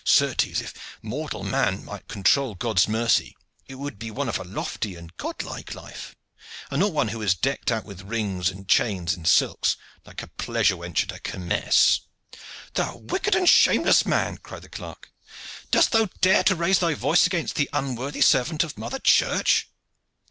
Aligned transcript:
Certes, 0.03 0.61
if 0.61 0.73
mortal 1.03 1.43
man 1.43 1.85
might 1.85 2.07
control 2.07 2.55
God's 2.55 2.87
mercy, 2.87 3.37
it 3.67 3.75
would 3.75 3.99
be 3.99 4.09
one 4.09 4.27
of 4.27 4.39
a 4.39 4.43
lofty 4.43 4.95
and 4.95 5.15
God 5.17 5.43
like 5.43 5.75
life, 5.75 6.15
and 6.71 6.79
not 6.79 6.91
one 6.91 7.09
who 7.09 7.21
is 7.21 7.35
decked 7.35 7.71
out 7.71 7.85
with 7.85 8.01
rings 8.01 8.49
and 8.49 8.67
chains 8.67 9.13
and 9.13 9.27
silks, 9.27 9.77
like 10.03 10.23
a 10.23 10.27
pleasure 10.27 10.75
wench 10.77 11.03
at 11.03 11.11
a 11.11 11.19
kermesse. 11.21 11.99
"Thou 12.73 12.97
wicked 12.97 13.35
and 13.35 13.47
shameless 13.47 14.03
man!" 14.03 14.39
cried 14.39 14.63
the 14.63 14.69
clerk. 14.69 15.11
"Dost 15.69 15.91
thou 15.91 16.09
dare 16.19 16.43
to 16.45 16.55
raise 16.55 16.79
thy 16.79 16.95
voice 16.95 17.27
against 17.27 17.53
the 17.55 17.69
unworthy 17.71 18.21
servant 18.21 18.63
of 18.63 18.79
mother 18.79 18.97
Church?" 18.97 19.67